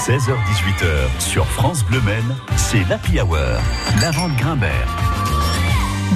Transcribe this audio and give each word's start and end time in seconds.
16h18h 0.00 1.20
sur 1.20 1.44
France 1.44 1.84
Bleu 1.84 2.00
Maine, 2.00 2.34
c'est 2.56 2.88
l'Happy 2.88 3.20
Hour. 3.20 3.36
La 4.00 4.10
vente 4.10 4.34
Grimbert. 4.36 4.88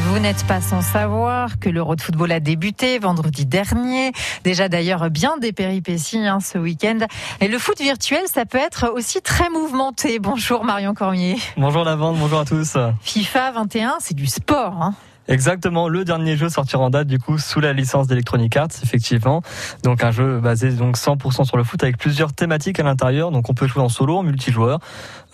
Vous 0.08 0.18
n'êtes 0.18 0.46
pas 0.46 0.62
sans 0.62 0.80
savoir 0.80 1.58
que 1.58 1.68
l'Euro 1.68 1.94
de 1.94 2.00
football 2.00 2.32
a 2.32 2.40
débuté 2.40 2.98
vendredi 2.98 3.44
dernier. 3.44 4.12
Déjà 4.42 4.70
d'ailleurs 4.70 5.10
bien 5.10 5.36
des 5.36 5.52
péripéties 5.52 6.26
hein, 6.26 6.40
ce 6.40 6.56
week-end. 6.56 7.00
Et 7.42 7.48
le 7.48 7.58
foot 7.58 7.78
virtuel, 7.78 8.22
ça 8.24 8.46
peut 8.46 8.56
être 8.56 8.90
aussi 8.90 9.20
très 9.20 9.50
mouvementé. 9.50 10.18
Bonjour 10.18 10.64
Marion 10.64 10.94
Cormier. 10.94 11.36
Bonjour 11.58 11.84
la 11.84 11.94
vente, 11.94 12.16
bonjour 12.16 12.40
à 12.40 12.46
tous. 12.46 12.78
FIFA 13.02 13.52
21, 13.52 13.96
c'est 14.00 14.14
du 14.14 14.26
sport. 14.26 14.80
Hein. 14.80 14.94
Exactement, 15.28 15.88
le 15.88 16.04
dernier 16.04 16.36
jeu 16.36 16.48
sortira 16.48 16.82
en 16.82 16.90
date 16.90 17.06
du 17.06 17.18
coup 17.18 17.38
sous 17.38 17.60
la 17.60 17.72
licence 17.72 18.06
d'Electronic 18.06 18.56
Arts, 18.56 18.68
effectivement. 18.82 19.42
Donc 19.82 20.04
un 20.04 20.10
jeu 20.10 20.38
basé 20.38 20.70
donc 20.70 20.98
100% 20.98 21.44
sur 21.44 21.56
le 21.56 21.64
foot 21.64 21.82
avec 21.82 21.96
plusieurs 21.96 22.32
thématiques 22.32 22.78
à 22.78 22.82
l'intérieur. 22.82 23.30
Donc 23.30 23.48
on 23.48 23.54
peut 23.54 23.66
jouer 23.66 23.82
en 23.82 23.88
solo, 23.88 24.18
en 24.18 24.22
multijoueur, 24.22 24.80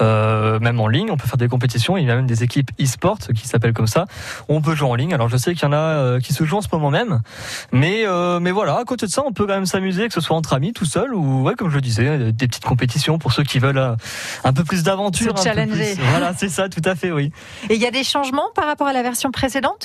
euh, 0.01 0.61
même 0.61 0.81
en 0.81 0.87
ligne. 0.87 1.11
On 1.11 1.17
peut 1.17 1.27
faire 1.27 1.37
des 1.37 1.49
compétitions. 1.49 1.97
Il 1.97 2.07
y 2.07 2.11
a 2.11 2.15
même 2.15 2.27
des 2.27 2.45
équipes 2.45 2.71
e-sport 2.81 3.19
qui 3.35 3.49
s'appellent 3.49 3.73
comme 3.73 3.87
ça. 3.87 4.07
On 4.49 4.61
peut 4.63 4.75
jouer 4.75 4.89
en 4.89 4.95
ligne. 4.95 5.13
Alors 5.13 5.29
je 5.29 5.37
sais 5.37 5.55
qu'il 5.55 5.65
y 5.65 5.67
en 5.67 5.73
a 5.73 5.77
euh, 5.77 6.21
qui 6.21 6.33
se 6.33 6.45
jouent 6.45 6.59
en 6.59 6.63
ce 6.63 6.69
moment 6.73 6.91
même, 6.91 7.21
mais 7.73 8.07
euh, 8.07 8.39
mais 8.41 8.53
voilà. 8.53 8.77
À 8.79 8.85
côté 8.85 9.07
de 9.07 9.11
ça, 9.11 9.23
on 9.27 9.33
peut 9.33 9.47
quand 9.47 9.55
même 9.55 9.67
s'amuser, 9.67 10.07
que 10.09 10.15
ce 10.15 10.21
soit 10.21 10.37
entre 10.37 10.53
amis, 10.53 10.73
tout 10.73 10.85
seul 10.85 11.15
ou 11.15 11.43
ouais, 11.43 11.55
comme 11.55 11.71
je 11.71 11.75
le 11.75 11.81
disais, 11.81 12.33
des 12.33 12.47
petites 12.47 12.65
compétitions 12.65 13.19
pour 13.19 13.33
ceux 13.33 13.43
qui 13.43 13.59
veulent 13.59 13.79
euh, 13.79 13.97
un 14.45 14.53
peu 14.53 14.65
plus 14.65 14.83
d'aventure. 14.83 15.37
Challenger. 15.37 15.97
Voilà, 16.11 16.33
c'est 16.37 16.49
ça, 16.49 16.69
tout 16.69 16.83
à 16.85 16.95
fait, 16.95 17.11
oui. 17.11 17.33
Et 17.69 17.75
il 17.75 17.81
y 17.81 17.87
a 17.87 17.91
des 17.91 18.05
changements 18.05 18.51
par 18.55 18.67
rapport 18.67 18.87
à 18.87 18.93
la 18.93 19.03
version 19.03 19.31
précédente? 19.31 19.80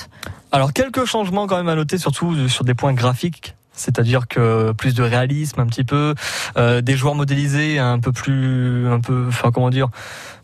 Alors 0.52 0.72
quelques 0.72 1.04
changements 1.04 1.46
quand 1.46 1.56
même 1.56 1.68
à 1.68 1.74
noter, 1.74 1.98
surtout 1.98 2.48
sur 2.48 2.64
des 2.64 2.74
points 2.74 2.94
graphiques. 2.94 3.55
C'est-à-dire 3.76 4.28
que 4.28 4.72
plus 4.72 4.94
de 4.94 5.02
réalisme, 5.02 5.60
un 5.60 5.66
petit 5.66 5.84
peu, 5.84 6.14
euh, 6.56 6.80
des 6.80 6.96
joueurs 6.96 7.14
modélisés, 7.14 7.78
un 7.78 8.00
peu 8.00 8.12
plus, 8.12 8.88
un 8.88 9.00
peu, 9.00 9.26
enfin 9.28 9.50
comment 9.52 9.70
dire, 9.70 9.88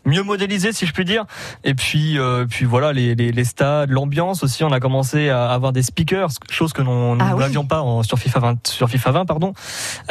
mieux 0.05 0.23
modélisés 0.23 0.73
si 0.73 0.85
je 0.85 0.93
puis 0.93 1.05
dire. 1.05 1.25
Et 1.63 1.73
puis, 1.73 2.17
euh, 2.19 2.45
puis 2.49 2.65
voilà, 2.65 2.93
les, 2.93 3.15
les, 3.15 3.31
les 3.31 3.43
stades, 3.43 3.89
l'ambiance 3.89 4.43
aussi. 4.43 4.63
On 4.63 4.71
a 4.71 4.79
commencé 4.79 5.29
à 5.29 5.49
avoir 5.49 5.71
des 5.71 5.83
speakers, 5.83 6.29
chose 6.49 6.73
que 6.73 6.81
nous 6.81 7.17
Ah 7.19 7.33
oui. 7.35 7.39
n'avions 7.39 7.65
pas 7.65 7.81
en, 7.81 8.03
sur 8.03 8.19
FIFA 8.19 8.39
20, 8.39 8.67
sur 8.67 8.89
FIFA 8.89 9.11
20, 9.11 9.25
pardon. 9.25 9.53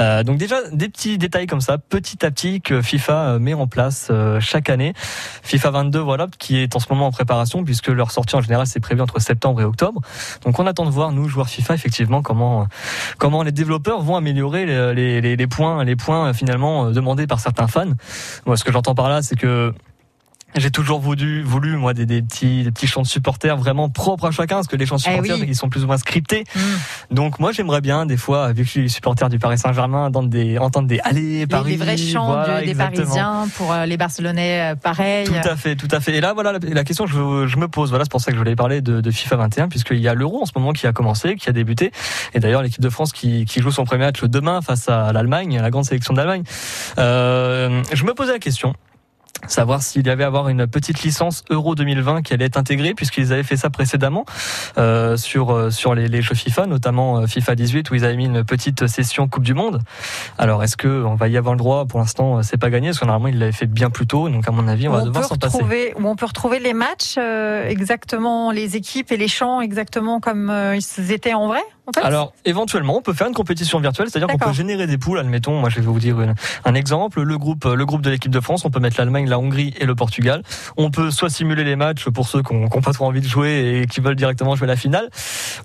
Euh, 0.00 0.22
donc 0.22 0.38
déjà 0.38 0.56
des 0.72 0.88
petits 0.88 1.18
détails 1.18 1.46
comme 1.46 1.60
ça, 1.60 1.78
petit 1.78 2.24
à 2.24 2.30
petit 2.30 2.60
que 2.60 2.82
FIFA 2.82 3.12
euh, 3.12 3.38
met 3.38 3.54
en 3.54 3.66
place 3.66 4.08
euh, 4.10 4.40
chaque 4.40 4.70
année. 4.70 4.94
FIFA 5.42 5.70
22, 5.70 5.98
voilà, 5.98 6.26
qui 6.38 6.58
est 6.58 6.74
en 6.74 6.78
ce 6.78 6.86
moment 6.90 7.06
en 7.06 7.12
préparation 7.12 7.64
puisque 7.64 7.88
leur 7.88 8.10
sortie 8.10 8.36
en 8.36 8.40
général 8.40 8.66
c'est 8.66 8.80
prévu 8.80 9.00
entre 9.00 9.20
septembre 9.20 9.60
et 9.60 9.64
octobre. 9.64 10.00
Donc 10.44 10.58
on 10.58 10.66
attend 10.66 10.84
de 10.84 10.90
voir 10.90 11.12
nous 11.12 11.28
joueurs 11.28 11.48
FIFA 11.48 11.74
effectivement 11.74 12.22
comment 12.22 12.66
comment 13.18 13.42
les 13.42 13.52
développeurs 13.52 14.00
vont 14.00 14.16
améliorer 14.16 14.66
les, 14.94 15.20
les, 15.20 15.46
points 15.46 15.84
les 15.84 15.96
points 15.96 16.28
euh, 16.28 16.32
finalement 16.32 16.86
euh, 16.86 16.90
demandés 16.92 17.26
par 17.26 17.40
certains 17.40 17.66
fans. 17.66 17.92
Moi 18.46 18.56
ce 18.56 18.64
que 18.64 18.72
j'entends 18.72 18.94
par 18.94 19.08
là 19.08 19.22
c'est 19.22 19.36
que 19.36 19.72
j'ai 20.56 20.70
toujours 20.70 21.00
voulu, 21.00 21.42
voulu 21.42 21.76
moi 21.76 21.94
des, 21.94 22.06
des 22.06 22.20
petits, 22.22 22.62
des 22.64 22.70
petits 22.70 22.86
chants 22.86 23.02
de 23.02 23.06
supporters 23.06 23.56
vraiment 23.56 23.88
propres 23.88 24.26
à 24.26 24.30
chacun, 24.30 24.56
parce 24.56 24.66
que 24.68 24.76
les 24.76 24.86
chants 24.86 24.96
de 24.96 25.02
Eh 25.06 25.10
supporters 25.10 25.36
oui. 25.40 25.44
ils 25.48 25.56
sont 25.56 25.68
plus 25.68 25.84
ou 25.84 25.86
moins 25.86 25.96
scriptés. 25.98 26.44
Hmm. 26.54 27.14
Donc 27.14 27.38
moi 27.40 27.52
j'aimerais 27.52 27.80
bien 27.80 28.06
des 28.06 28.16
fois, 28.16 28.52
vu 28.52 28.62
que 28.62 28.66
je 28.66 28.70
suis 28.70 28.90
supporter 28.90 29.28
du 29.28 29.38
Paris 29.38 29.58
Saint-Germain, 29.58 30.06
entendre 30.06 30.28
des, 30.28 30.58
entendre 30.58 30.88
des 30.88 31.00
allez 31.00 31.40
Les- 31.40 31.46
Paris, 31.46 31.72
les, 31.72 31.76
vrais 31.76 31.96
chants 31.96 32.26
voilà, 32.26 32.62
des. 32.62 32.74
Parisiens 32.74 33.48
pour 33.56 33.72
euh, 33.72 33.86
les 33.86 33.96
Barcelonais, 33.96 34.72
euh, 34.72 34.74
pareil. 34.74 35.26
Tout 35.26 35.34
à 35.48 35.56
fait, 35.56 35.76
tout 35.76 35.88
à 35.90 36.00
fait. 36.00 36.14
Et 36.16 36.20
là, 36.20 36.32
voilà 36.34 36.52
la, 36.52 36.58
la 36.60 36.84
question 36.84 37.04
que 37.04 37.10
je, 37.10 37.46
je 37.46 37.56
me 37.58 37.68
pose. 37.68 37.90
Voilà, 37.90 38.04
c'est 38.04 38.10
pour 38.10 38.20
ça 38.20 38.30
que 38.30 38.36
je 38.36 38.38
voulais 38.38 38.56
parler 38.56 38.80
de, 38.80 39.00
de 39.00 39.10
FIFA 39.10 39.36
21, 39.36 39.68
puisqu'il 39.68 40.00
y 40.00 40.08
a 40.08 40.14
l'Euro 40.14 40.42
en 40.42 40.46
ce 40.46 40.52
moment 40.56 40.72
qui 40.72 40.86
a 40.86 40.92
commencé, 40.92 41.36
qui 41.36 41.48
a 41.48 41.52
débuté. 41.52 41.92
Et 42.34 42.40
d'ailleurs, 42.40 42.62
l'équipe 42.62 42.80
de 42.82 42.88
France 42.90 43.12
qui, 43.12 43.44
qui 43.44 43.60
joue 43.60 43.70
son 43.70 43.84
premier 43.84 44.04
match 44.04 44.22
demain 44.24 44.60
face 44.62 44.88
à 44.88 45.12
l'Allemagne, 45.12 45.58
à 45.58 45.62
la 45.62 45.70
grande 45.70 45.84
sélection 45.84 46.14
d'Allemagne. 46.14 46.42
Euh, 46.98 47.82
je 47.92 48.04
me 48.04 48.14
posais 48.14 48.32
la 48.32 48.38
question. 48.38 48.74
Savoir 49.48 49.82
s'il 49.82 50.06
y 50.06 50.10
avait 50.10 50.24
à 50.24 50.28
avoir 50.28 50.48
une 50.48 50.66
petite 50.66 51.02
licence 51.02 51.44
Euro 51.50 51.74
2020 51.74 52.22
qui 52.22 52.32
allait 52.32 52.44
être 52.44 52.56
intégrée, 52.56 52.94
puisqu'ils 52.94 53.32
avaient 53.32 53.42
fait 53.42 53.56
ça 53.56 53.70
précédemment 53.70 54.24
euh, 54.78 55.16
sur 55.16 55.50
euh, 55.50 55.70
sur 55.70 55.94
les, 55.94 56.08
les 56.08 56.22
jeux 56.22 56.34
FIFA, 56.34 56.66
notamment 56.66 57.18
euh, 57.18 57.26
FIFA 57.26 57.54
18 57.54 57.90
où 57.90 57.94
ils 57.94 58.04
avaient 58.04 58.16
mis 58.16 58.26
une 58.26 58.44
petite 58.44 58.86
session 58.86 59.28
Coupe 59.28 59.42
du 59.42 59.54
Monde. 59.54 59.80
Alors 60.38 60.62
est-ce 60.62 60.76
que 60.76 60.88
on 61.04 61.14
va 61.14 61.28
y 61.28 61.36
avoir 61.36 61.54
le 61.54 61.58
droit? 61.58 61.84
Pour 61.86 61.98
l'instant, 61.98 62.38
euh, 62.38 62.42
c'est 62.42 62.56
pas 62.56 62.70
gagné, 62.70 62.88
parce 62.88 63.00
que 63.00 63.04
normalement 63.04 63.28
ils 63.28 63.38
l'avaient 63.38 63.52
fait 63.52 63.66
bien 63.66 63.90
plus 63.90 64.06
tôt. 64.06 64.28
Donc 64.28 64.46
à 64.48 64.52
mon 64.52 64.68
avis, 64.68 64.88
on 64.88 64.92
va 64.92 65.02
devoir 65.02 65.24
s'en 65.24 65.36
passer. 65.36 65.58
où 65.96 66.06
on 66.06 66.16
peut 66.16 66.26
retrouver 66.26 66.58
les 66.58 66.74
matchs 66.74 67.16
euh, 67.18 67.66
exactement, 67.68 68.50
les 68.52 68.76
équipes 68.76 69.10
et 69.12 69.16
les 69.16 69.28
champs 69.28 69.60
exactement 69.60 70.20
comme 70.20 70.50
euh, 70.50 70.76
ils 70.76 71.12
étaient 71.12 71.34
en 71.34 71.48
vrai? 71.48 71.62
En 71.86 71.92
fait 71.92 72.04
Alors, 72.06 72.32
éventuellement, 72.44 72.96
on 72.96 73.02
peut 73.02 73.12
faire 73.12 73.26
une 73.26 73.34
compétition 73.34 73.80
virtuelle, 73.80 74.08
c'est-à-dire 74.10 74.28
qu'on 74.28 74.38
peut 74.38 74.52
générer 74.52 74.86
des 74.86 74.98
poules. 74.98 75.18
Admettons, 75.18 75.58
moi, 75.60 75.68
je 75.68 75.76
vais 75.76 75.82
vous 75.82 75.98
dire 75.98 76.20
une- 76.20 76.34
un 76.64 76.74
exemple. 76.74 77.22
Le 77.22 77.38
groupe, 77.38 77.64
le 77.64 77.84
groupe 77.86 78.02
de 78.02 78.10
l'équipe 78.10 78.30
de 78.30 78.40
France, 78.40 78.64
on 78.64 78.70
peut 78.70 78.80
mettre 78.80 78.96
l'Allemagne, 78.98 79.28
la 79.28 79.38
Hongrie 79.38 79.74
et 79.78 79.84
le 79.86 79.94
Portugal. 79.94 80.42
On 80.76 80.90
peut 80.90 81.10
soit 81.10 81.28
simuler 81.30 81.64
les 81.64 81.76
matchs 81.76 82.08
pour 82.08 82.28
ceux 82.28 82.42
qui 82.42 82.54
n'ont 82.54 82.68
pas 82.68 82.92
trop 82.92 83.06
envie 83.06 83.20
de 83.20 83.26
jouer 83.28 83.80
et 83.82 83.86
qui 83.86 84.00
veulent 84.00 84.16
directement 84.16 84.54
jouer 84.54 84.66
la 84.68 84.76
finale, 84.76 85.08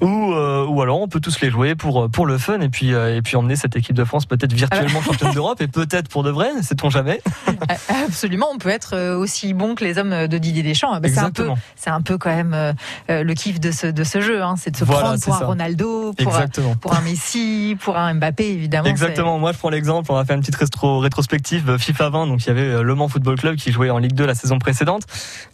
ou, 0.02 0.34
euh, 0.34 0.66
ou 0.66 0.82
alors 0.82 1.02
on 1.02 1.08
peut 1.08 1.20
tous 1.20 1.40
les 1.42 1.50
jouer 1.50 1.76
pour 1.76 2.10
pour 2.10 2.26
le 2.26 2.38
fun 2.38 2.60
et 2.62 2.70
puis 2.70 2.94
euh, 2.94 3.16
et 3.16 3.22
puis 3.22 3.36
emmener 3.36 3.56
cette 3.56 3.76
équipe 3.76 3.96
de 3.96 4.04
France 4.04 4.26
peut-être 4.26 4.54
virtuellement 4.54 5.02
championne 5.02 5.32
d'Europe 5.34 5.62
et 5.62 5.68
peut-être 5.68 6.10
pour 6.10 6.24
de 6.24 6.30
vrai, 6.32 6.50
sait-on 6.62 6.90
jamais. 6.90 7.22
Absolument, 8.06 8.48
on 8.54 8.58
peut 8.58 8.70
être 8.70 8.96
euh, 8.96 9.18
aussi 9.18 9.54
bon 9.54 9.76
que 9.76 9.84
les 9.84 9.98
hommes 9.98 10.28
de 10.28 10.38
Didier 10.38 10.64
Deschamps. 10.64 10.92
Ah 10.94 11.00
bah, 11.00 11.10
C'est 11.12 11.20
un 11.20 11.32
peu, 11.32 11.50
c'est 11.76 11.90
un 11.90 12.02
peu 12.02 12.18
quand 12.18 12.30
même 12.34 12.54
euh, 12.54 12.74
euh, 13.10 13.24
le 13.24 13.34
kiff 13.34 13.60
de 13.60 13.72
ce 13.72 13.88
de 13.88 14.04
ce 14.04 14.22
jeu, 14.22 14.42
hein, 14.44 14.56
c'est 14.58 14.72
de 14.72 14.78
se 14.78 14.86
Voilà, 14.86 15.02
prendre 15.10 15.24
pour 15.24 15.36
un. 15.36 15.46
Ronaldo, 15.46 16.14
pour 16.14 16.28
un, 16.28 16.38
Exactement. 16.40 16.76
pour 16.76 16.94
un 16.96 17.02
Messi, 17.02 17.78
pour 17.80 17.98
un 17.98 18.14
Mbappé 18.16 18.46
évidemment. 18.52 18.88
Exactement. 18.90 19.40
Moi, 19.40 19.52
je 19.52 19.58
prends 19.58 19.70
l'exemple. 19.70 20.12
On 20.12 20.18
a 20.18 20.26
fait 20.26 20.34
une 20.34 20.42
petite 20.42 20.56
rétro 20.56 21.00
rétrospective 21.00 21.78
FIFA 21.78 22.10
20. 22.10 22.28
Donc, 22.28 22.44
il 22.44 22.48
y 22.48 22.52
avait 22.52 22.84
Le 22.84 22.96
Mans 22.96 23.08
Football 23.08 23.38
Club 23.38 23.56
qui 23.56 23.72
jouait 23.72 23.90
en 23.90 23.98
Ligue 23.98 24.14
2 24.14 24.26
la 24.26 24.36
saison 24.36 24.60
précédente. 24.60 25.04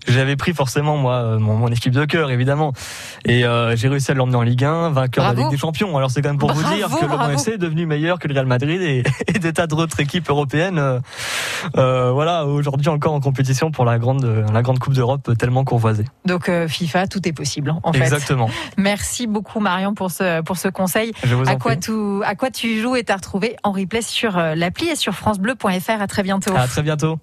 J'avais 0.08 0.36
pris 0.36 0.54
forcément 0.54 0.98
moi 0.98 1.38
mon, 1.40 1.56
mon 1.56 1.68
équipe 1.70 1.94
de 1.94 2.06
cœur, 2.06 2.32
évidemment, 2.32 2.74
et 3.26 3.46
euh, 3.46 3.76
j'ai 3.76 3.88
réussi 3.88 4.12
à 4.12 4.14
l'emmener 4.14 4.36
en 4.38 4.42
Ligue 4.42 4.64
1, 4.64 4.90
vainqueur 4.92 5.24
de 5.24 5.30
la 5.30 5.34
Bravo. 5.34 5.42
Ligue 5.42 5.52
des 5.52 5.58
Champions. 5.62 5.96
Alors, 5.98 6.12
c'est 6.12 6.22
quand 6.22 6.30
même 6.30 6.38
pour 6.38 6.52
vous 6.54 6.62
Bravo, 6.62 6.76
dire 6.76 6.88
que 6.90 7.02
Le 7.02 7.08
Mans 7.08 7.16
bravo. 7.18 7.34
FC 7.34 7.52
est 7.52 7.58
devenu 7.58 7.86
meilleur 7.86 8.20
que 8.20 8.28
le 8.28 8.34
Real 8.34 8.46
Madrid 8.46 8.82
et, 8.82 9.04
et 9.28 9.40
des 9.40 9.54
tas 9.54 9.68
d'autres 9.68 10.00
équipes 10.00 10.30
européennes. 10.30 10.80
euh, 10.80 11.00
euh, 11.94 12.12
voilà, 12.12 12.46
aujourd'hui 12.46 12.90
encore 12.90 13.14
en 13.14 13.20
compétition 13.20 13.72
pour 13.72 13.86
la 13.86 14.00
grande 14.00 14.24
la 14.52 14.62
grande 14.62 14.80
Coupe 14.80 14.94
d'Europe 14.94 15.30
euh, 15.30 15.36
tellement 15.36 15.64
convoisée. 15.64 16.06
Donc 16.26 16.50
euh, 16.50 16.68
FIFA, 16.68 17.08
tout 17.08 17.28
est 17.28 17.34
possible 17.34 17.70
hein, 17.70 17.80
en 17.84 17.94
fait. 17.94 18.02
Exactement. 18.02 18.50
Merci 18.78 19.28
beaucoup 19.28 19.60
Marion 19.60 19.94
pour 19.94 20.12
ce 20.12 20.42
pour 20.42 20.58
ce 20.58 20.68
conseil. 20.68 21.14
Je 21.24 21.36
vous 21.36 21.46
en 21.46 21.54
À 21.54 21.56
quoi, 21.56 21.76
tout, 21.76 22.22
à 22.26 22.36
quoi 22.36 22.50
tu 22.50 22.82
joues 22.82 22.96
est 22.96 23.10
à 23.10 23.16
retrouver 23.16 23.56
en 23.64 23.72
replay 23.72 24.02
sur 24.02 24.38
l'appli 24.38 24.88
et 24.90 24.96
sur 24.96 25.14
francebleu.fr. 25.14 26.02
À 26.02 26.08
très 26.08 26.24
bientôt. 26.24 26.56
À 26.56 26.68
très 26.68 26.82
bientôt. 26.82 27.20